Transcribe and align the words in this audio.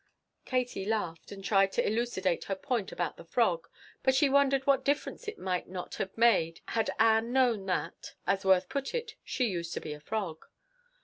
Katie 0.45 0.83
laughed 0.83 1.31
and 1.31 1.45
tried 1.45 1.71
to 1.73 1.87
elucidate 1.87 2.45
her 2.45 2.55
point 2.55 2.91
about 2.91 3.17
the 3.17 3.23
frog. 3.23 3.67
But 4.01 4.15
she 4.15 4.29
wondered 4.31 4.65
what 4.65 4.83
difference 4.83 5.27
it 5.27 5.37
might 5.37 5.69
not 5.69 5.93
have 6.01 6.17
made 6.17 6.59
had 6.69 6.89
Ann 6.97 7.31
known 7.31 7.67
that, 7.67 8.15
as 8.25 8.43
Worth 8.43 8.67
put 8.67 8.95
it, 8.95 9.13
she 9.23 9.45
used 9.45 9.75
to 9.75 9.79
be 9.79 9.93
a 9.93 9.99
frog. 9.99 10.43